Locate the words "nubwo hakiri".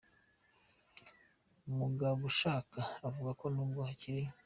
3.53-4.25